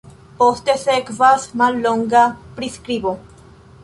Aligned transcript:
Poste 0.37 0.73
sekvas 0.83 1.45
mallonga 1.61 2.23
priskribo. 2.57 3.13